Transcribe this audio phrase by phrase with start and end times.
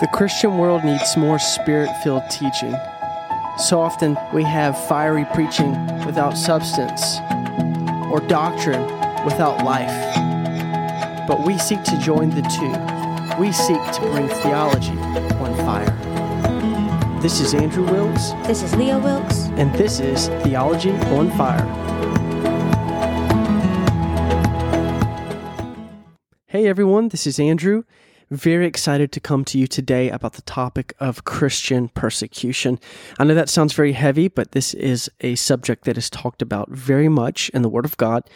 [0.00, 2.74] The Christian world needs more spirit filled teaching.
[3.58, 5.72] So often we have fiery preaching
[6.06, 7.18] without substance
[8.12, 8.82] or doctrine
[9.24, 9.92] without life.
[11.26, 13.42] But we seek to join the two.
[13.42, 14.96] We seek to bring theology
[15.42, 15.90] on fire.
[17.20, 19.46] This is Andrew Wilkes, This is Leah Wilkes.
[19.56, 21.66] and this is Theology on Fire.
[26.46, 27.82] Hey everyone, this is Andrew.
[28.30, 32.78] Very excited to come to you today about the topic of Christian persecution.
[33.18, 36.68] I know that sounds very heavy, but this is a subject that is talked about
[36.68, 38.28] very much in the Word of God.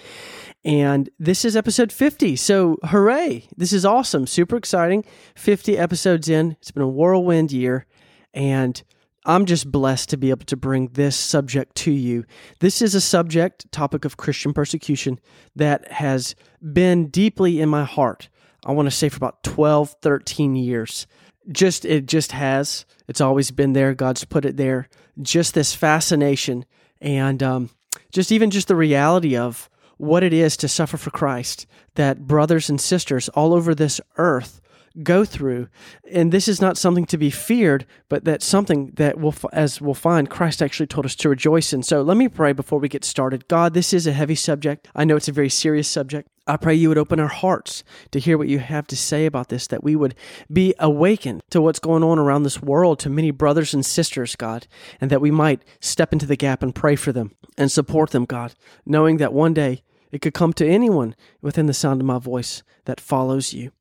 [0.64, 2.36] And this is episode 50.
[2.36, 3.48] So, hooray!
[3.54, 4.26] This is awesome.
[4.26, 5.04] Super exciting.
[5.34, 6.52] 50 episodes in.
[6.52, 7.84] It's been a whirlwind year.
[8.32, 8.82] And
[9.26, 12.24] I'm just blessed to be able to bring this subject to you.
[12.60, 15.20] This is a subject, topic of Christian persecution,
[15.54, 16.34] that has
[16.72, 18.30] been deeply in my heart.
[18.64, 21.06] I want to say for about 12, 13 years.
[21.50, 22.86] Just, it just has.
[23.08, 23.94] It's always been there.
[23.94, 24.88] God's put it there.
[25.20, 26.64] Just this fascination
[27.00, 27.70] and um,
[28.12, 32.70] just even just the reality of what it is to suffer for Christ that brothers
[32.70, 34.60] and sisters all over this earth
[35.02, 35.68] go through.
[36.10, 39.94] And this is not something to be feared but that's something that we'll, as we'll
[39.94, 41.82] find christ actually told us to rejoice in.
[41.82, 43.48] So let me pray before we get started.
[43.48, 44.88] God this is a heavy subject.
[44.94, 46.28] I know it's a very serious subject.
[46.46, 49.48] I pray you would open our hearts to hear what you have to say about
[49.48, 50.14] this that we would
[50.52, 54.66] be awakened to what's going on around this world to many brothers and sisters god
[55.00, 58.24] and that we might step into the gap and pray for them and support them
[58.24, 58.54] god
[58.84, 62.62] knowing that one day it could come to anyone within the sound of my voice
[62.84, 63.72] that follows you.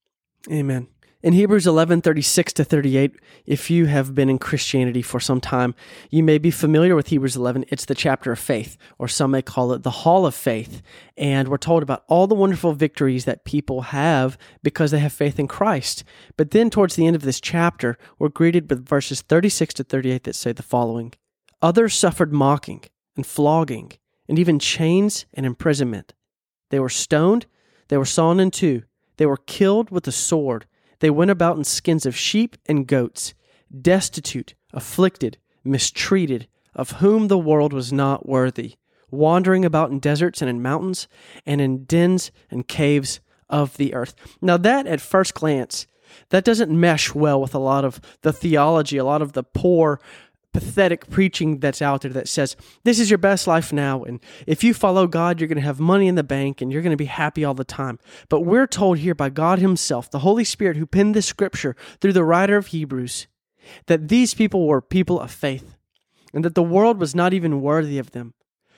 [0.50, 0.88] Amen
[1.24, 5.76] in Hebrews 11:36 to 38, if you have been in Christianity for some time,
[6.10, 7.66] you may be familiar with Hebrews 11.
[7.70, 10.82] It's the chapter of faith, or some may call it the hall of faith.
[11.18, 15.40] And we're told about all the wonderful victories that people have because they have faith
[15.40, 16.04] in Christ.
[16.38, 20.24] But then towards the end of this chapter, we're greeted with verses 36 to 38
[20.24, 21.14] that say the following
[21.62, 22.82] Others suffered mocking
[23.16, 23.92] and flogging
[24.28, 26.14] and even chains and imprisonment.
[26.72, 27.46] They were stoned,
[27.90, 28.84] they were sawn in two,
[29.18, 30.66] they were killed with the sword.
[31.02, 33.34] They went about in skins of sheep and goats,
[33.82, 38.76] destitute, afflicted, mistreated, of whom the world was not worthy,
[39.10, 41.08] wandering about in deserts and in mountains,
[41.46, 43.20] and in dens and caves
[43.50, 44.16] of the earth.
[44.42, 45.88] Now, that at first glance,
[46.30, 50.00] that doesn't mesh well with a lot of the theology, a lot of the poor,
[50.54, 54.04] pathetic preaching that's out there that says, this is your best life now.
[54.04, 56.82] And if you follow God, you're going to have money in the bank and you're
[56.82, 58.00] going to be happy all the time.
[58.30, 62.14] But we're told here by God Himself, the Holy Spirit who penned this scripture through
[62.14, 63.28] the writer of Hebrews,
[63.86, 65.76] that these people were people of faith
[66.34, 68.34] and that the world was not even worthy of them.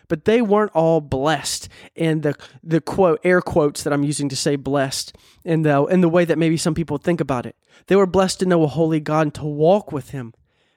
[0.10, 4.36] But they weren't all blessed in the the quote air quotes that I'm using to
[4.36, 7.56] say blessed in the in the way that maybe some people think about it.
[7.88, 10.34] They were blessed to know a holy God and to walk with him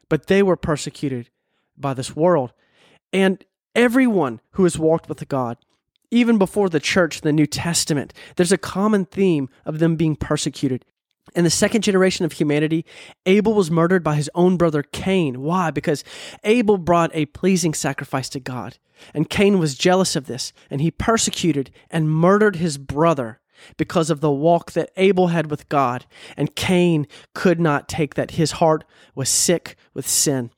[0.08, 1.30] but they were persecuted
[1.76, 2.52] by this world.
[3.12, 3.44] And
[3.74, 5.58] everyone who has walked with God,
[6.10, 10.84] even before the church, the New Testament, there's a common theme of them being persecuted.
[11.34, 12.84] In the second generation of humanity,
[13.26, 15.42] Abel was murdered by his own brother Cain.
[15.42, 15.70] Why?
[15.70, 16.04] Because
[16.44, 18.78] Abel brought a pleasing sacrifice to God.
[19.12, 23.40] And Cain was jealous of this, and he persecuted and murdered his brother
[23.76, 26.06] because of the walk that Abel had with God,
[26.36, 28.32] and Cain could not take that.
[28.32, 28.84] His heart
[29.14, 30.50] was sick with sin.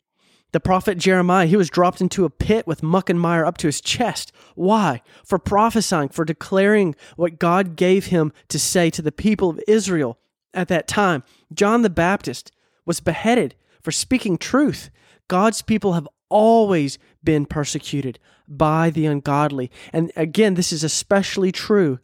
[0.53, 3.69] The prophet Jeremiah, he was dropped into a pit with muck and mire up to
[3.69, 4.33] his chest.
[4.55, 5.03] Why?
[5.23, 10.19] For prophesying, for declaring what God gave him to say to the people of Israel
[10.55, 11.23] at that time.
[11.53, 12.51] John the Baptist
[12.87, 14.89] was beheaded for speaking truth.
[15.29, 19.71] God's people have always been persecuted by the ungodly.
[19.93, 21.99] And again, this is especially true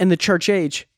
[0.00, 0.88] in the church age.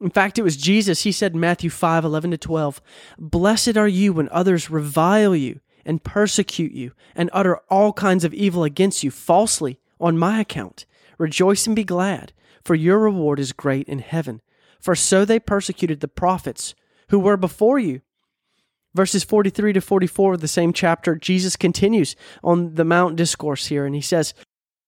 [0.00, 1.04] In fact, it was Jesus.
[1.04, 2.82] He said in Matthew 5 11 to 12,
[3.18, 8.34] Blessed are you when others revile you and persecute you and utter all kinds of
[8.34, 10.84] evil against you falsely on my account.
[11.16, 12.32] Rejoice and be glad,
[12.64, 14.40] for your reward is great in heaven.
[14.80, 16.74] For so they persecuted the prophets
[17.10, 18.00] who were before you.
[18.94, 23.86] Verses 43 to 44 of the same chapter, Jesus continues on the Mount Discourse here,
[23.86, 24.34] and he says,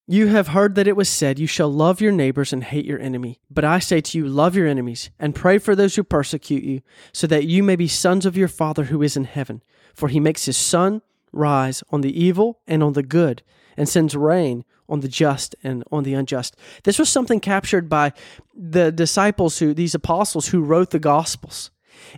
[0.06, 2.98] you have heard that it was said, You shall love your neighbors and hate your
[2.98, 3.40] enemy.
[3.50, 6.82] But I say to you, love your enemies, and pray for those who persecute you,
[7.12, 9.62] so that you may be sons of your Father who is in heaven.
[9.94, 11.02] For he makes his sun
[11.32, 13.42] rise on the evil and on the good,
[13.76, 16.56] and sends rain on the just and on the unjust.
[16.82, 18.12] This was something captured by
[18.54, 21.70] the disciples who, these apostles who wrote the Gospels.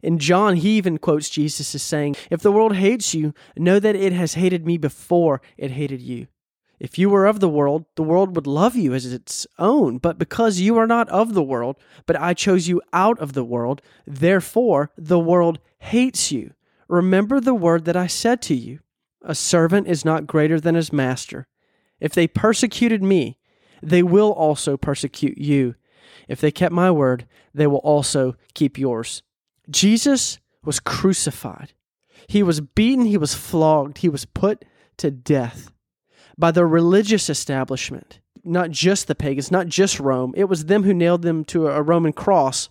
[0.02, 3.94] In John, he even quotes Jesus as saying, If the world hates you, know that
[3.94, 6.28] it has hated me before it hated you.
[6.84, 9.96] If you were of the world, the world would love you as its own.
[9.96, 13.42] But because you are not of the world, but I chose you out of the
[13.42, 16.52] world, therefore the world hates you.
[16.86, 18.80] Remember the word that I said to you
[19.22, 21.46] A servant is not greater than his master.
[22.00, 23.38] If they persecuted me,
[23.82, 25.76] they will also persecute you.
[26.28, 29.22] If they kept my word, they will also keep yours.
[29.70, 31.72] Jesus was crucified.
[32.26, 34.66] He was beaten, he was flogged, he was put
[34.98, 35.70] to death
[36.38, 40.34] by the religious establishment, not just the pagans, not just Rome.
[40.36, 42.68] It was them who nailed them to a Roman cross.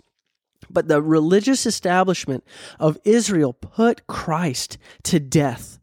[0.69, 2.43] But the religious establishment
[2.79, 5.79] of Israel put Christ to death.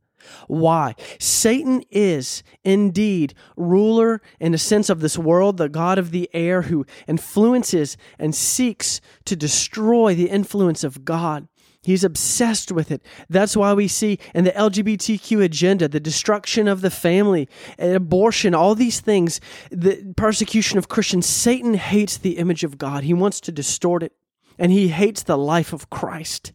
[0.47, 0.95] Why?
[1.19, 6.63] Satan is indeed ruler in the sense of this world, the God of the air
[6.63, 11.49] who influences and seeks to destroy the influence of God.
[11.83, 13.03] He's obsessed with it.
[13.31, 17.49] That's why we see in the LGBTQ agenda the destruction of the family,
[17.79, 19.41] abortion, all these things,
[19.71, 21.27] the persecution of Christians.
[21.27, 23.05] Satan hates the image of God.
[23.05, 24.13] He wants to distort it,
[24.59, 26.53] and he hates the life of Christ.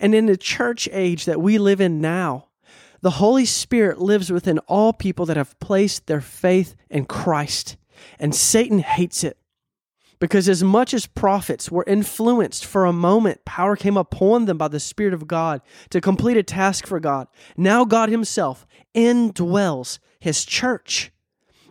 [0.00, 2.48] And in the church age that we live in now,
[3.02, 7.76] the Holy Spirit lives within all people that have placed their faith in Christ,
[8.18, 9.38] and Satan hates it.
[10.24, 14.68] Because as much as prophets were influenced for a moment, power came upon them by
[14.68, 15.60] the Spirit of God
[15.90, 17.28] to complete a task for God.
[17.58, 21.12] Now God Himself indwells His church.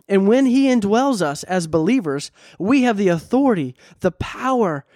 [0.08, 4.86] And when He indwells us as believers, we have the authority, the power,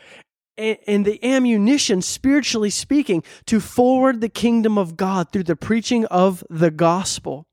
[0.57, 6.45] and the ammunition, spiritually speaking, to forward the kingdom of God through the preaching of
[6.49, 7.48] the gospel.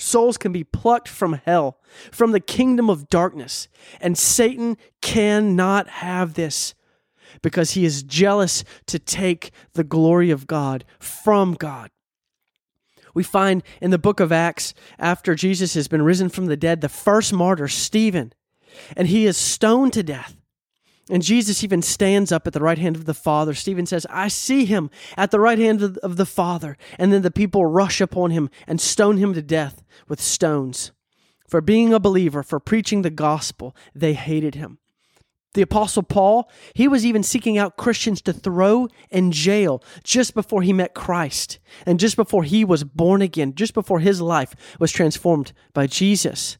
[0.00, 1.78] Souls can be plucked from hell,
[2.10, 3.68] from the kingdom of darkness.
[4.00, 6.74] And Satan cannot have this
[7.42, 11.90] because he is jealous to take the glory of God from God.
[13.14, 16.80] We find in the book of Acts, after Jesus has been risen from the dead,
[16.80, 18.32] the first martyr, Stephen,
[18.96, 20.39] and he is stoned to death.
[21.10, 23.52] And Jesus even stands up at the right hand of the Father.
[23.52, 26.76] Stephen says, I see him at the right hand of the Father.
[26.98, 30.92] And then the people rush upon him and stone him to death with stones.
[31.48, 34.78] For being a believer, for preaching the gospel, they hated him.
[35.54, 40.62] The Apostle Paul, he was even seeking out Christians to throw in jail just before
[40.62, 44.92] he met Christ and just before he was born again, just before his life was
[44.92, 46.56] transformed by Jesus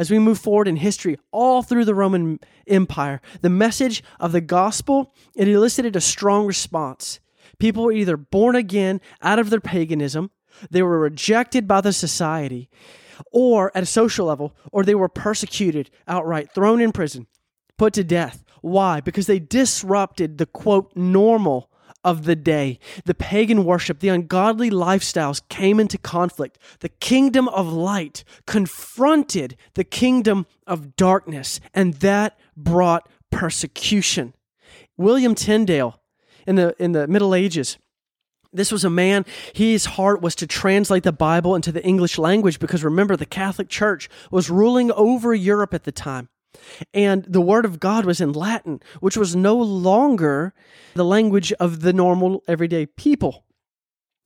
[0.00, 4.40] as we move forward in history all through the Roman Empire, the message of the
[4.40, 7.20] gospel, it elicited a strong response.
[7.58, 10.30] People were either born again out of their paganism,
[10.70, 12.70] they were rejected by the society,
[13.30, 17.26] or at a social level, or they were persecuted outright, thrown in prison,
[17.76, 18.42] put to death.
[18.62, 19.00] Why?
[19.00, 21.69] Because they disrupted the quote normal
[22.04, 22.78] of the day.
[23.04, 26.58] The pagan worship, the ungodly lifestyles came into conflict.
[26.80, 34.34] The kingdom of light confronted the kingdom of darkness, and that brought persecution.
[34.96, 36.00] William Tyndale
[36.46, 37.78] in the, in the Middle Ages,
[38.52, 39.24] this was a man,
[39.54, 43.68] his heart was to translate the Bible into the English language because remember, the Catholic
[43.68, 46.28] Church was ruling over Europe at the time.
[46.92, 50.52] And the Word of God was in Latin, which was no longer
[50.94, 53.44] the language of the normal everyday people.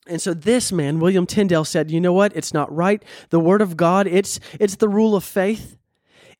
[0.07, 2.35] And so this man, William Tyndale, said, you know what?
[2.35, 3.03] It's not right.
[3.29, 5.77] The Word of God, it's, it's the rule of faith.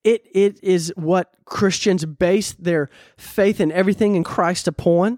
[0.04, 5.18] It, it is what Christians base their faith and everything in Christ upon.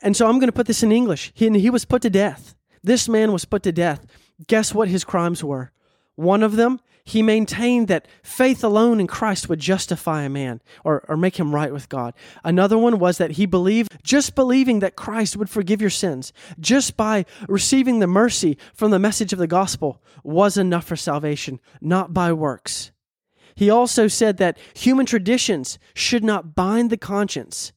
[0.00, 1.32] And so I'm going to put this in English.
[1.34, 2.54] He, he was put to death.
[2.84, 4.06] This man was put to death.
[4.46, 5.72] Guess what his crimes were?
[6.14, 11.04] One of them, he maintained that faith alone in Christ would justify a man or,
[11.08, 12.14] or make him right with God.
[12.42, 16.96] Another one was that he believed just believing that Christ would forgive your sins, just
[16.96, 22.12] by receiving the mercy from the message of the gospel, was enough for salvation, not
[22.12, 22.90] by works.
[23.54, 27.72] He also said that human traditions should not bind the conscience.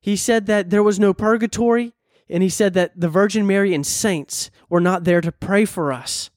[0.00, 1.94] He said that there was no purgatory,
[2.30, 5.92] and he said that the Virgin Mary and saints were not there to pray for
[5.92, 6.30] us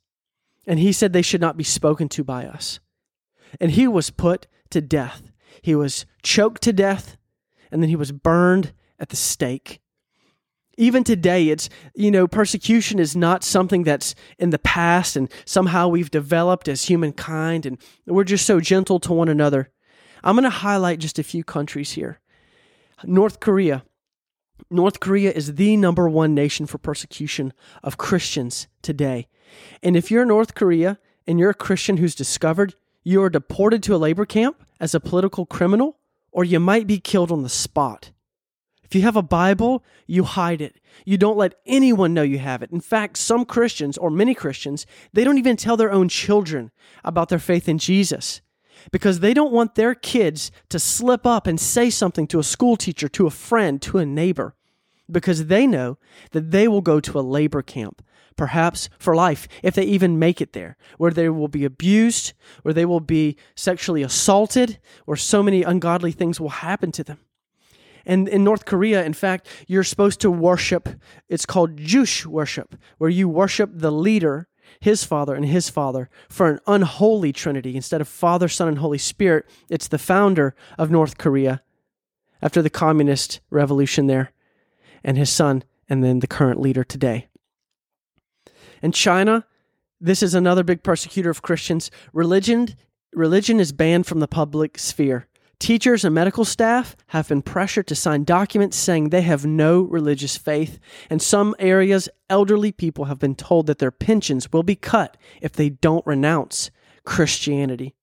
[0.68, 2.80] and he said they should not be spoken to by us.
[3.60, 5.32] And he was put to death.
[5.62, 7.18] He was choked to death,
[7.72, 9.80] and then he was burned at the stake.
[10.78, 15.88] Even today, it's, you know, persecution is not something that's in the past and somehow
[15.88, 19.72] we've developed as humankind and we're just so gentle to one another.
[20.24, 22.20] I'm going to highlight just a few countries here.
[23.04, 23.86] North Korea.
[24.70, 29.28] North Korea is the number one nation for persecution of Christians today.
[29.84, 33.96] And if you're North Korea and you're a Christian who's discovered, you are deported to
[33.96, 35.98] a labor camp as a political criminal,
[36.32, 38.12] or you might be killed on the spot.
[38.84, 40.80] If you have a Bible, you hide it.
[41.06, 42.72] You don't let anyone know you have it.
[42.72, 46.72] In fact, some Christians, or many Christians, they don't even tell their own children
[47.04, 48.42] about their faith in Jesus
[48.92, 52.78] because they don't want their kids to slip up and say something to a school
[52.78, 54.56] teacher, to a friend, to a neighbor,
[55.12, 55.98] because they know
[56.32, 58.02] that they will go to a labor camp,
[58.38, 62.74] perhaps for life, if they even make it there, where they will be abused, where
[62.74, 67.20] they will be sexually assaulted, or so many ungodly things will happen to them.
[68.06, 70.88] And in North Korea, in fact, you're supposed to worship,
[71.28, 74.48] it's called Juche worship, where you worship the leader,
[74.80, 77.76] his father, and his father for an unholy trinity.
[77.76, 81.62] Instead of Father, Son, and Holy Spirit, it's the founder of North Korea
[82.42, 84.32] after the communist revolution there,
[85.04, 87.28] and his son, and then the current leader today.
[88.82, 89.46] In China,
[90.00, 91.90] this is another big persecutor of Christians.
[92.14, 92.76] Religion,
[93.14, 95.28] religion is banned from the public sphere.
[95.60, 100.38] Teachers and medical staff have been pressured to sign documents saying they have no religious
[100.38, 100.80] faith.
[101.10, 105.54] In some areas, elderly people have been told that their pensions will be cut if
[105.54, 106.70] they don't renounce
[107.06, 107.96] Christianity.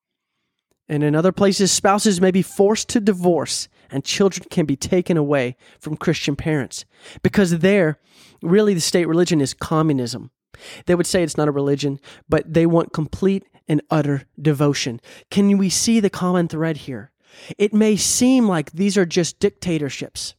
[0.88, 5.16] And in other places, spouses may be forced to divorce and children can be taken
[5.16, 6.84] away from Christian parents
[7.22, 8.00] because there,
[8.42, 10.30] really, the state religion is communism.
[10.86, 15.00] They would say it's not a religion, but they want complete and utter devotion.
[15.30, 17.10] Can we see the common thread here?
[17.58, 20.34] It may seem like these are just dictatorships.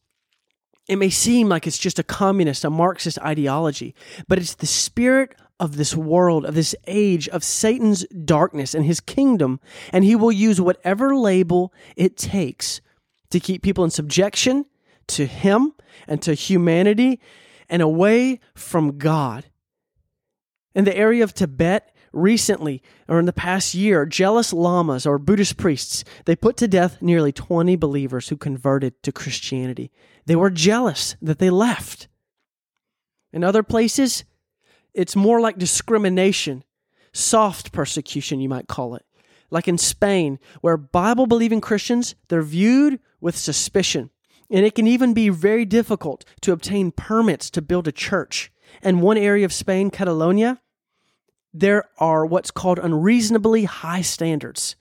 [0.88, 3.96] It may seem like it's just a communist, a Marxist ideology,
[4.28, 9.00] but it's the spirit of this world, of this age, of Satan's darkness and his
[9.00, 9.60] kingdom,
[9.92, 12.82] and he will use whatever label it takes
[13.32, 14.66] to keep people in subjection
[15.08, 15.74] to him
[16.08, 17.20] and to humanity
[17.70, 19.46] and away from God.
[20.76, 25.58] In the area of Tibet, recently or in the past year, jealous lamas or Buddhist
[25.58, 29.92] priests, they put to death nearly 20 believers who converted to Christianity.
[30.26, 32.08] They were jealous that they left.
[33.32, 34.24] In other places,
[34.94, 36.64] it's more like discrimination,
[37.14, 39.06] soft persecution, you might call it.
[39.52, 44.10] Like in Spain, where Bible believing Christians, they're viewed with suspicion.
[44.50, 48.52] And it can even be very difficult to obtain permits to build a church.
[48.82, 50.62] And one area of Spain, Catalonia,
[51.60, 54.76] there are what's called unreasonably high standards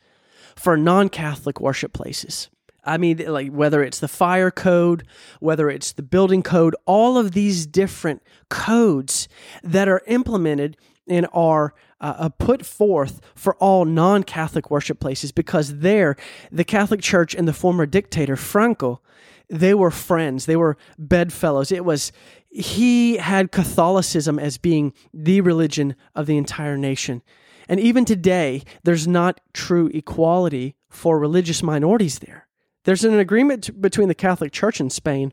[0.57, 2.50] for non Catholic worship places.
[2.85, 5.04] I mean, like whether it's the fire code,
[5.40, 9.28] whether it's the building code, all of these different codes
[9.62, 10.76] that are implemented
[11.09, 16.16] and are uh, uh put forth for all non Catholic worship places because there,
[16.50, 19.00] the Catholic Church and the former dictator Franco,
[19.49, 21.71] they were friends, they were bedfellows.
[21.71, 22.13] It was
[22.51, 27.23] he had Catholicism as being the religion of the entire nation.
[27.69, 32.47] And even today, there's not true equality for religious minorities there.
[32.85, 35.33] There's an agreement between the Catholic Church in Spain,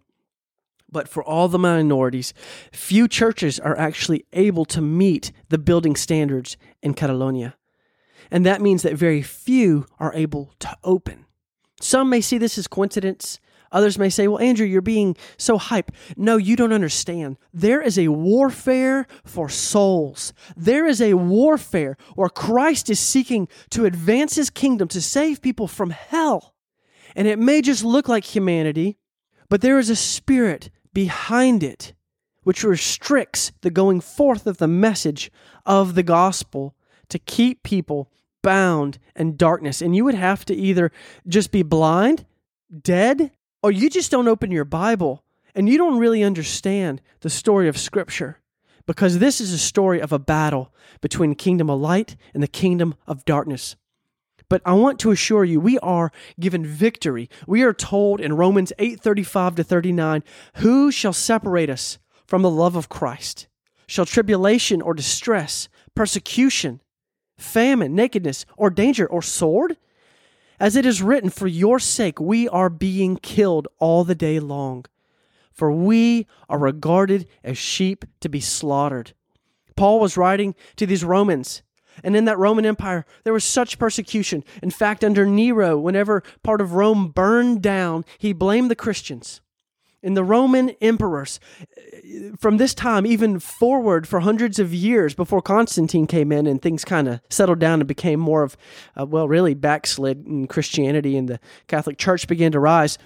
[0.89, 2.33] but for all the minorities,
[2.71, 7.55] few churches are actually able to meet the building standards in Catalonia.
[8.31, 11.25] And that means that very few are able to open.
[11.81, 13.39] Some may see this as coincidence.
[13.71, 15.91] Others may say, well, Andrew, you're being so hype.
[16.17, 17.37] No, you don't understand.
[17.53, 20.33] There is a warfare for souls.
[20.57, 25.67] There is a warfare where Christ is seeking to advance his kingdom to save people
[25.67, 26.53] from hell.
[27.15, 28.97] And it may just look like humanity,
[29.49, 31.93] but there is a spirit behind it
[32.43, 35.31] which restricts the going forth of the message
[35.65, 36.75] of the gospel
[37.09, 38.09] to keep people
[38.41, 39.81] bound in darkness.
[39.81, 40.91] And you would have to either
[41.27, 42.25] just be blind,
[42.81, 43.31] dead,
[43.61, 47.77] or you just don't open your Bible and you don't really understand the story of
[47.77, 48.39] Scripture
[48.85, 52.47] because this is a story of a battle between the kingdom of light and the
[52.47, 53.75] kingdom of darkness.
[54.49, 57.29] But I want to assure you, we are given victory.
[57.47, 60.23] We are told in Romans 8:35 to 39,
[60.55, 63.47] who shall separate us from the love of Christ?
[63.87, 66.81] Shall tribulation or distress, persecution,
[67.37, 69.77] famine, nakedness, or danger, or sword?
[70.61, 74.85] As it is written, For your sake we are being killed all the day long,
[75.51, 79.13] for we are regarded as sheep to be slaughtered.
[79.75, 81.63] Paul was writing to these Romans,
[82.03, 84.43] and in that Roman Empire, there was such persecution.
[84.61, 89.41] In fact, under Nero, whenever part of Rome burned down, he blamed the Christians
[90.03, 91.39] in the Roman emperors,
[92.39, 96.83] from this time even forward for hundreds of years before Constantine came in and things
[96.83, 98.57] kind of settled down and became more of,
[98.99, 102.97] uh, well, really backslid in Christianity and the Catholic Church began to rise.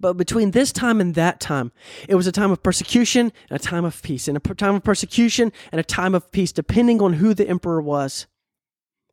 [0.00, 1.70] But between this time and that time,
[2.08, 4.82] it was a time of persecution and a time of peace, and a time of
[4.82, 8.26] persecution and a time of peace, depending on who the emperor was.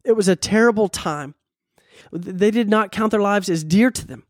[0.03, 1.36] It was a terrible time.
[2.12, 4.24] They did not count their lives as dear to them,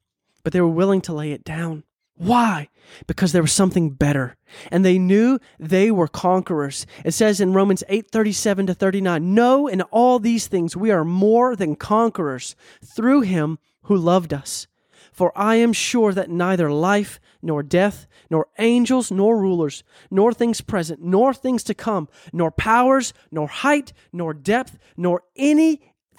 [0.44, 1.84] but they were willing to lay it down.
[2.16, 2.70] Why?
[3.08, 4.36] Because there was something better.
[4.72, 6.86] And they knew they were conquerors.
[7.04, 11.04] It says in Romans 8 37 to 39, No, in all these things we are
[11.04, 14.68] more than conquerors through him who loved us.
[15.12, 20.62] For I am sure that neither life, nor death, nor angels, nor rulers, nor things
[20.62, 25.24] present, nor things to come, nor powers, nor height, nor depth, nor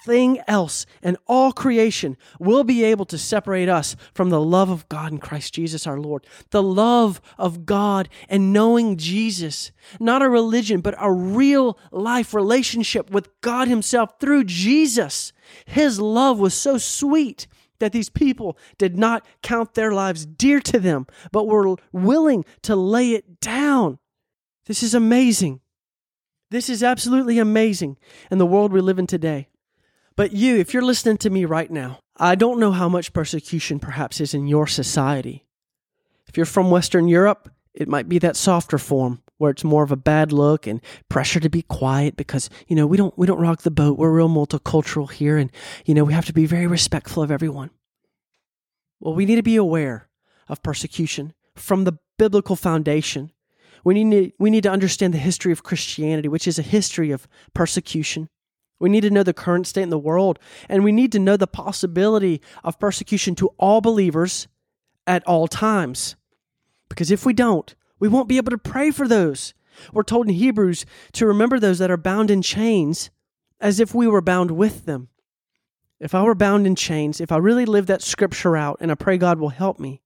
[0.07, 4.87] anything else in all creation will be able to separate us from the love of
[4.89, 6.25] God in Christ Jesus our Lord.
[6.51, 9.71] The love of God and knowing Jesus.
[9.99, 15.33] Not a religion, but a real life relationship with God Himself through Jesus.
[15.65, 17.47] His love was so sweet
[17.79, 22.75] that these people did not count their lives dear to them, but were willing to
[22.75, 23.99] lay it down.
[24.65, 25.59] This is amazing.
[26.51, 27.97] This is absolutely amazing
[28.31, 29.49] in the world we live in today.
[30.17, 33.79] But you, if you're listening to me right now, I don't know how much persecution
[33.79, 35.45] perhaps is in your society.
[36.27, 39.91] If you're from Western Europe, it might be that softer form where it's more of
[39.91, 40.79] a bad look and
[41.09, 43.97] pressure to be quiet because you know we don't we don't rock the boat.
[43.97, 45.51] We're real multicultural here and
[45.85, 47.71] you know we have to be very respectful of everyone.
[49.01, 50.07] Well we need to be aware
[50.47, 53.31] of persecution from the biblical foundation.
[53.83, 57.27] We need we need to understand the history of Christianity which is a history of
[57.53, 58.29] persecution
[58.79, 60.39] we need to know the current state in the world
[60.69, 64.47] and we need to know the possibility of persecution to all believers
[65.07, 66.15] at all times
[66.89, 69.53] because if we don't we won't be able to pray for those.
[69.93, 73.09] We're told in Hebrews to remember those that are bound in chains
[73.59, 75.09] as if we were bound with them.
[75.99, 78.95] If I were bound in chains, if I really lived that scripture out and I
[78.95, 80.01] pray God will help me,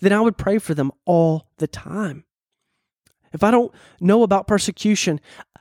[0.00, 2.24] then I would pray for them all the time.
[3.32, 5.20] If I don't know about persecution,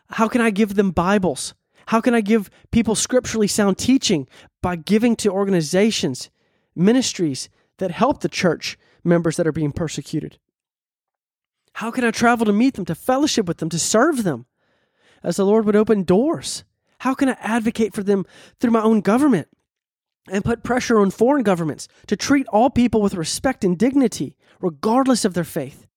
[0.09, 1.53] how can I give them Bibles?
[1.89, 4.27] How can I give people scripturally sound teaching?
[4.61, 6.29] By giving to organizations,
[6.75, 10.37] ministries that help the church members that are being persecuted.
[11.73, 14.45] How can I travel to meet them, to fellowship with them, to serve them
[15.23, 16.63] as the Lord would open doors?
[16.99, 18.27] How can I advocate for them
[18.59, 19.47] through my own government
[20.29, 25.25] and put pressure on foreign governments to treat all people with respect and dignity, regardless
[25.25, 25.87] of their faith?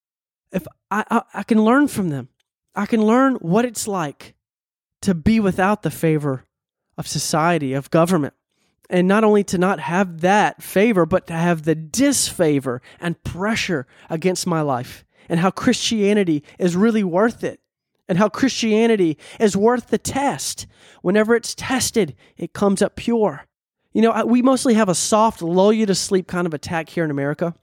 [0.51, 2.29] If I, I, I can learn from them,
[2.73, 4.33] I can learn what it's like
[5.03, 6.45] to be without the favor
[6.97, 8.33] of society, of government.
[8.89, 13.87] And not only to not have that favor, but to have the disfavor and pressure
[14.09, 17.59] against my life and how Christianity is really worth it
[18.07, 20.67] and how Christianity is worth the test.
[21.01, 23.45] Whenever it's tested, it comes up pure.
[23.93, 27.05] You know, we mostly have a soft, lull you to sleep kind of attack here
[27.05, 27.55] in America,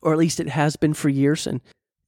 [0.00, 1.46] or at least it has been for years.
[1.46, 1.60] And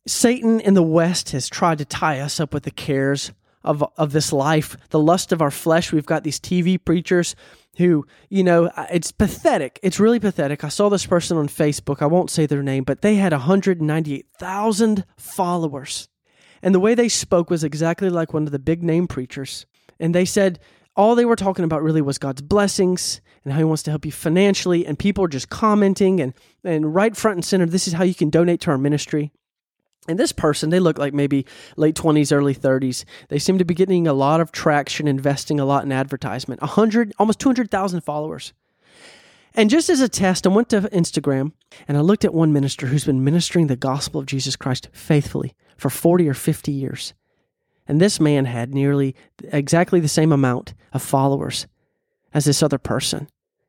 [0.07, 3.33] Satan in the West has tried to tie us up with the cares
[3.69, 5.93] of, of this life, the lust of our flesh.
[5.93, 7.37] We've got these TV preachers
[7.77, 9.79] who, you know, it's pathetic.
[9.83, 10.65] It's really pathetic.
[10.65, 12.01] I saw this person on Facebook.
[12.01, 16.09] I won't say their name, but they had 198,000 followers.
[16.63, 19.67] And the way they spoke was exactly like one of the big name preachers.
[20.01, 20.59] And they said
[20.97, 24.07] all they were talking about really was God's blessings and how he wants to help
[24.07, 24.87] you financially.
[24.87, 26.33] And people are just commenting and,
[26.65, 29.31] and right front and center, this is how you can donate to our ministry.
[30.09, 31.45] And this person, they look like maybe
[31.77, 33.05] late 20s, early 30s.
[33.29, 36.63] They seem to be getting a lot of traction, investing a lot in advertisement.
[36.63, 38.55] 100, almost 200,000 followers.
[39.55, 41.53] And just as a test, I went to Instagram
[41.87, 45.55] and I looked at one minister who's been ministering the gospel of Jesus Christ faithfully
[45.77, 47.13] for 40 or 50 years.
[47.87, 51.67] And this man had nearly exactly the same amount of followers
[52.33, 53.29] as this other person.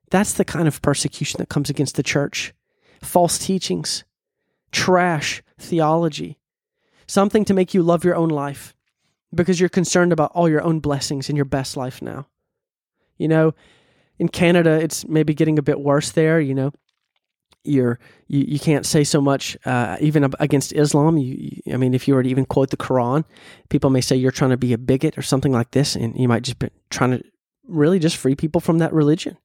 [0.09, 2.53] That's the kind of persecution that comes against the church.
[3.01, 4.03] False teachings,
[4.71, 6.39] trash theology,
[7.07, 8.75] something to make you love your own life
[9.33, 12.27] because you're concerned about all your own blessings in your best life now.
[13.17, 13.53] You know,
[14.17, 16.39] in Canada, it's maybe getting a bit worse there.
[16.39, 16.71] You know,
[17.63, 21.17] you're you, you can't say so much uh, even against Islam.
[21.17, 23.25] You, you, I mean, if you were to even quote the Quran,
[23.69, 26.27] people may say you're trying to be a bigot or something like this, and you
[26.27, 27.23] might just be trying to
[27.67, 29.37] really just free people from that religion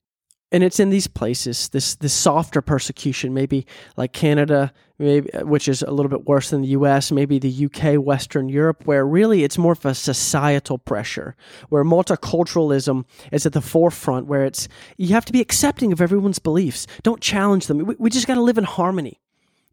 [0.55, 5.67] and it's in these places this this softer persecution maybe like canada maybe uh, which
[5.67, 9.43] is a little bit worse than the us maybe the uk western europe where really
[9.43, 11.35] it's more of a societal pressure
[11.67, 16.39] where multiculturalism is at the forefront where it's you have to be accepting of everyone's
[16.39, 16.87] beliefs.
[17.03, 17.79] Don't challenge them.
[17.79, 19.19] We, we just got to live in harmony.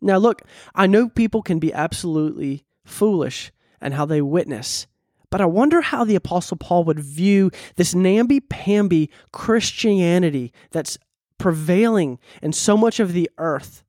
[0.00, 0.42] Now look
[0.74, 4.88] i know people can be absolutely foolish and how they witness
[5.32, 10.98] but I wonder how the Apostle Paul would view this namby pamby Christianity that's
[11.38, 13.82] prevailing in so much of the earth,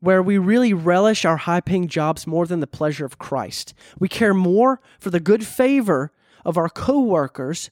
[0.00, 3.72] where we really relish our high paying jobs more than the pleasure of Christ.
[4.00, 6.10] We care more for the good favor
[6.44, 7.70] of our coworkers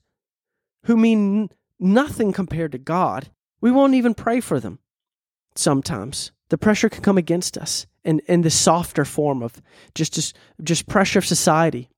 [0.84, 3.32] who mean nothing compared to God.
[3.60, 4.78] We won't even pray for them
[5.56, 6.30] sometimes.
[6.50, 9.60] the pressure can come against us in, in the softer form of
[9.94, 11.88] just, just, just pressure of society.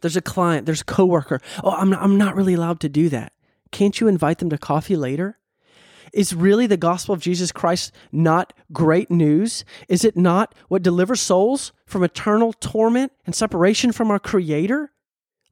[0.00, 1.40] There's a client, there's a coworker.
[1.62, 3.32] Oh, I'm not, I'm not really allowed to do that.
[3.70, 5.38] Can't you invite them to coffee later?
[6.12, 9.64] Is really the gospel of Jesus Christ not great news?
[9.88, 14.92] Is it not what delivers souls from eternal torment and separation from our Creator?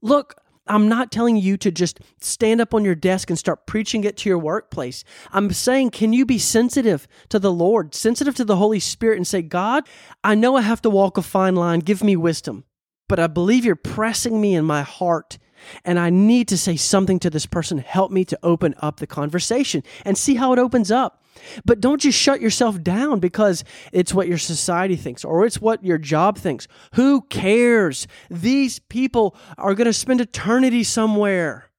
[0.03, 0.35] Look,
[0.67, 4.17] I'm not telling you to just stand up on your desk and start preaching it
[4.19, 5.05] to your workplace.
[5.33, 9.27] I'm saying, can you be sensitive to the Lord, sensitive to the Holy Spirit, and
[9.27, 9.89] say, God,
[10.23, 11.81] I know I have to walk a fine line.
[11.81, 12.65] Give me wisdom.
[13.09, 15.39] But I believe you're pressing me in my heart,
[15.85, 17.79] and I need to say something to this person.
[17.79, 21.23] Help me to open up the conversation and see how it opens up.
[21.65, 25.85] But don't just shut yourself down because it's what your society thinks or it's what
[25.85, 26.69] your job thinks.
[26.95, 28.07] Who cares?
[28.29, 31.71] These people are going to spend eternity somewhere.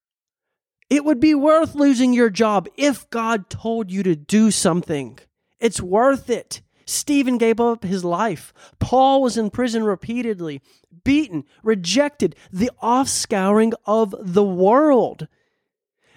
[0.89, 5.19] It would be worth losing your job if God told you to do something.
[5.59, 6.61] It's worth it.
[6.85, 8.51] Stephen gave up his life.
[8.79, 10.61] Paul was in prison repeatedly,
[11.09, 15.27] beaten, rejected, the offscouring of the world.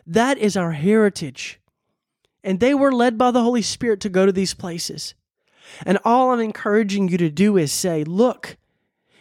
[0.07, 1.59] That is our heritage.
[2.44, 5.14] And they were led by the Holy Spirit to go to these places.
[5.87, 8.59] And all I'm encouraging you to do is say, look,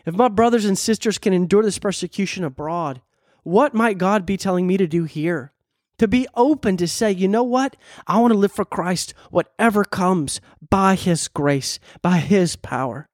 [0.05, 3.01] if my brothers and sisters can endure this persecution abroad,
[3.43, 5.53] what might God be telling me to do here?
[5.99, 7.77] To be open to say, you know what?
[8.07, 13.07] I want to live for Christ, whatever comes, by His grace, by His power.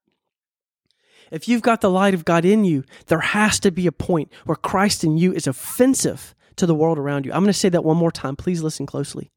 [1.31, 4.31] If you've got the light of God in you, there has to be a point
[4.45, 7.31] where Christ in you is offensive to the world around you.
[7.31, 8.35] I'm going to say that one more time.
[8.35, 9.31] Please listen closely.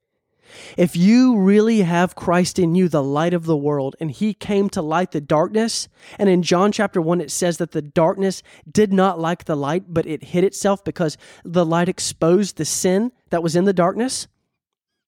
[0.76, 4.68] If you really have Christ in you, the light of the world, and he came
[4.70, 8.92] to light the darkness, and in John chapter 1, it says that the darkness did
[8.92, 13.42] not like the light, but it hid itself because the light exposed the sin that
[13.42, 14.26] was in the darkness,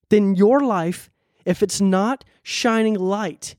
[0.09, 1.09] then your life,
[1.45, 3.55] if it's not shining light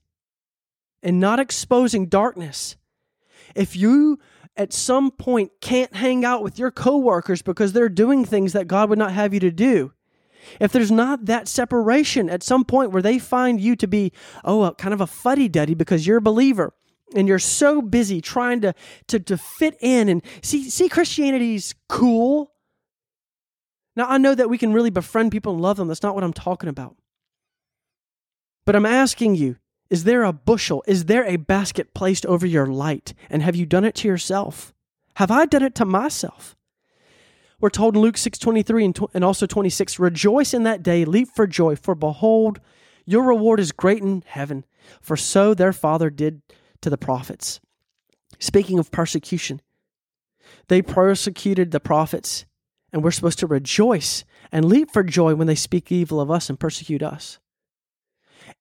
[1.02, 2.76] and not exposing darkness,
[3.54, 4.18] if you
[4.56, 8.88] at some point can't hang out with your coworkers because they're doing things that God
[8.88, 9.92] would not have you to do,
[10.60, 14.12] if there's not that separation at some point where they find you to be,
[14.44, 16.74] oh, kind of a fuddy duddy because you're a believer
[17.14, 18.74] and you're so busy trying to,
[19.08, 22.52] to, to fit in and see, see Christianity's cool.
[23.96, 25.88] Now, I know that we can really befriend people and love them.
[25.88, 26.96] That's not what I'm talking about.
[28.64, 29.56] But I'm asking you,
[29.90, 30.82] is there a bushel?
[30.86, 33.14] Is there a basket placed over your light?
[33.28, 34.72] And have you done it to yourself?
[35.16, 36.56] Have I done it to myself?
[37.60, 41.28] We're told in Luke 6 23 and, and also 26, Rejoice in that day, leap
[41.34, 42.60] for joy, for behold,
[43.06, 44.64] your reward is great in heaven,
[45.00, 46.42] for so their father did
[46.80, 47.60] to the prophets.
[48.38, 49.60] Speaking of persecution,
[50.68, 52.44] they persecuted the prophets,
[52.92, 56.48] and we're supposed to rejoice and leap for joy when they speak evil of us
[56.48, 57.38] and persecute us.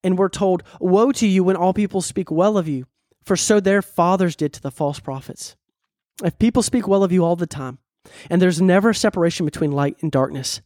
[0.03, 2.85] And we're told, Woe to you when all people speak well of you,
[3.23, 5.55] for so their fathers did to the false prophets.
[6.23, 7.79] If people speak well of you all the time,
[8.29, 10.61] and there's never a separation between light and darkness.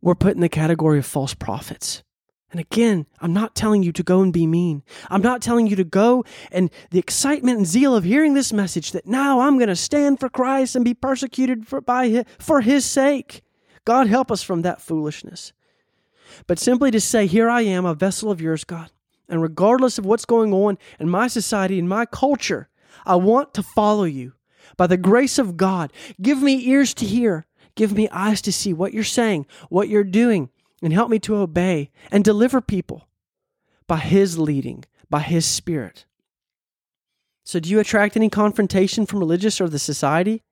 [0.00, 2.02] We're put in the category of false prophets.
[2.50, 4.82] And again, I'm not telling you to go and be mean.
[5.10, 8.92] I'm not telling you to go and the excitement and zeal of hearing this message
[8.92, 12.84] that now I'm going to stand for Christ and be persecuted for, by for his
[12.84, 13.42] sake.
[13.84, 15.52] God help us from that foolishness.
[16.46, 18.90] But simply to say, Here I am, a vessel of yours, God.
[19.28, 22.68] And regardless of what's going on in my society, in my culture,
[23.04, 24.34] I want to follow you
[24.76, 25.92] by the grace of God.
[26.20, 30.04] Give me ears to hear, give me eyes to see what you're saying, what you're
[30.04, 30.50] doing,
[30.82, 33.08] and help me to obey and deliver people
[33.86, 36.04] by His leading, by His Spirit.
[37.44, 40.42] So, do you attract any confrontation from religious or the society?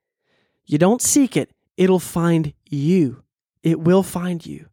[0.65, 3.23] You don't seek it, it'll find you.
[3.63, 4.69] It will find you.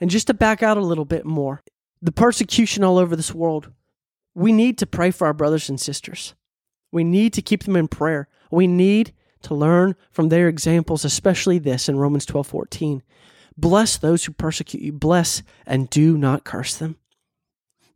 [0.00, 1.62] And just to back out a little bit more,
[2.02, 3.72] the persecution all over this world,
[4.34, 6.34] we need to pray for our brothers and sisters.
[6.92, 8.28] We need to keep them in prayer.
[8.50, 13.02] We need to learn from their examples, especially this in Romans 12 14.
[13.56, 16.96] Bless those who persecute you, bless and do not curse them.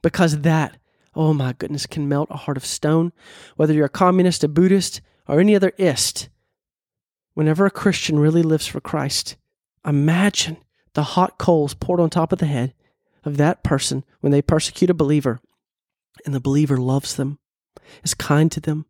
[0.03, 0.79] Because that,
[1.15, 3.13] oh my goodness, can melt a heart of stone.
[3.57, 6.31] Whether you're a communist, a Buddhist, or any other ist,
[7.35, 9.37] whenever a Christian really lives for Christ,
[9.87, 10.57] imagine
[10.95, 12.75] the hot coals poured on top of the head
[13.25, 15.41] of that person when they persecute a believer,
[16.25, 17.39] and the believer loves them,
[18.03, 18.87] is kind to them,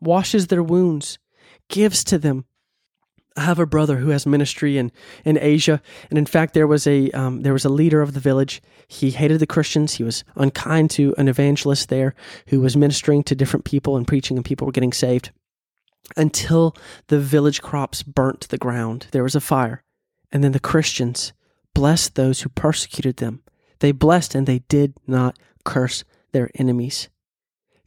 [0.00, 1.18] washes their wounds,
[1.68, 2.44] gives to them.
[3.36, 4.90] I have a brother who has ministry in,
[5.24, 8.20] in Asia, and in fact, there was a um, there was a leader of the
[8.20, 8.60] village.
[8.88, 9.94] He hated the Christians.
[9.94, 12.14] He was unkind to an evangelist there
[12.48, 15.30] who was ministering to different people and preaching, and people were getting saved.
[16.16, 16.74] Until
[17.06, 19.84] the village crops burnt to the ground, there was a fire,
[20.32, 21.32] and then the Christians
[21.74, 23.42] blessed those who persecuted them.
[23.80, 27.08] They blessed and they did not curse their enemies.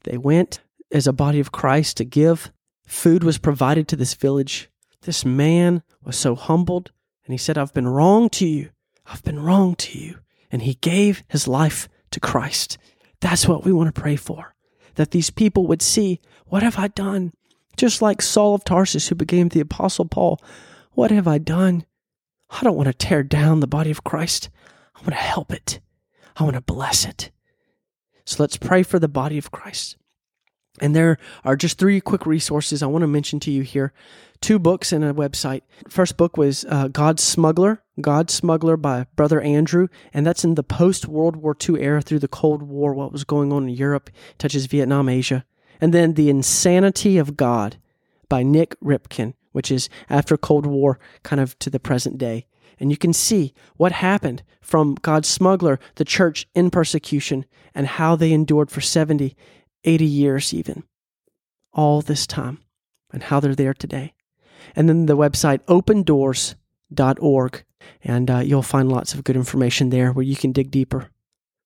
[0.03, 2.51] They went as a body of Christ to give.
[2.85, 4.69] Food was provided to this village.
[5.01, 6.91] This man was so humbled,
[7.25, 8.69] and he said, I've been wrong to you.
[9.05, 10.19] I've been wrong to you.
[10.51, 12.77] And he gave his life to Christ.
[13.21, 14.53] That's what we want to pray for.
[14.95, 17.33] That these people would see, what have I done?
[17.75, 20.39] Just like Saul of Tarsus, who became the Apostle Paul.
[20.91, 21.85] What have I done?
[22.53, 24.49] I don't want to tear down the body of Christ.
[24.95, 25.79] I want to help it.
[26.37, 27.31] I want to bless it.
[28.25, 29.97] So let's pray for the body of Christ.
[30.79, 33.93] And there are just three quick resources I want to mention to you here.
[34.41, 35.61] Two books and a website.
[35.87, 40.63] First book was uh, God's Smuggler, God's Smuggler by Brother Andrew, and that's in the
[40.63, 44.09] post World War II era through the Cold War, what was going on in Europe,
[44.37, 45.45] touches Vietnam, Asia.
[45.79, 47.77] And then The Insanity of God
[48.27, 52.45] by Nik Ripken, which is after Cold War, kind of to the present day.
[52.79, 58.15] And you can see what happened from God's smuggler, the church in persecution, and how
[58.15, 59.35] they endured for 70,
[59.83, 60.83] 80 years, even
[61.71, 62.59] all this time,
[63.11, 64.13] and how they're there today.
[64.75, 67.63] And then the website opendoors.org,
[68.03, 71.09] and uh, you'll find lots of good information there where you can dig deeper.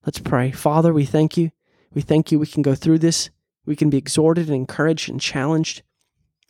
[0.06, 0.52] Let's pray.
[0.52, 1.52] Father, we thank you.
[1.94, 3.30] We thank you we can go through this.
[3.66, 5.84] We can be exhorted and encouraged and challenged.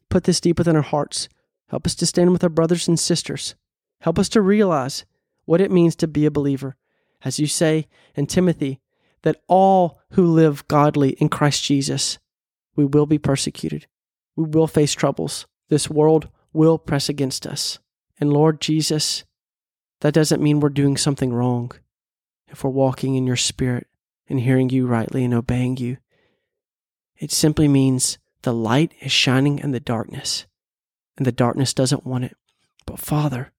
[0.10, 1.30] Put this deep within our hearts.
[1.70, 3.56] Help us to stand with our brothers and sisters
[4.02, 5.06] Help us to realize
[5.46, 6.76] what it means to be a believer.
[7.24, 8.80] As you say in Timothy,
[9.24, 12.20] that all who live godly in Christ Jesus,
[12.76, 13.88] we will be persecuted.
[14.36, 15.48] We will face troubles.
[15.70, 17.80] This world will press against us.
[18.20, 19.26] And Lord Jesus,
[20.02, 21.72] that doesn't mean we're doing something wrong
[22.48, 23.88] if we're walking in your spirit
[24.30, 25.98] and hearing you rightly and obeying you.
[27.18, 30.46] It simply means the light is shining in the darkness,
[31.18, 32.38] and the darkness doesn't want it.
[32.86, 33.52] But Father,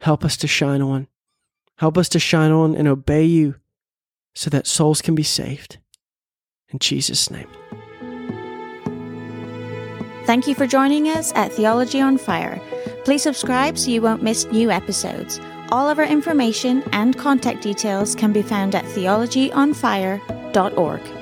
[0.00, 1.08] Help us to shine on.
[1.78, 3.56] Help us to shine on and obey you
[4.34, 5.78] so that souls can be saved.
[6.68, 7.48] In Jesus' name.
[10.26, 12.60] Thank you for joining us at Theology on Fire.
[13.04, 15.40] Please subscribe so you won't miss new episodes.
[15.70, 21.15] All of our information and contact details can be found at theologyonfire.org.